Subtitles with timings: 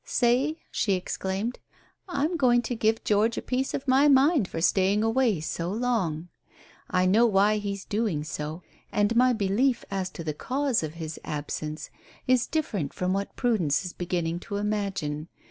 [0.03, 1.59] "Say?" she exclaimed.
[2.09, 6.29] "I'm going to give George a piece of my mind for staying away so long.
[6.89, 11.19] I know why he's doing so, and my belief as to the cause of his
[11.23, 11.91] absence
[12.25, 15.27] is different from what Prudence is beginning to imagine.